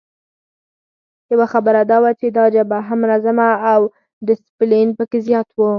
[1.31, 3.81] یوه خبره دا وه چې دا جبهه منظمه او
[4.27, 5.69] ډسپلین پکې زیات وو.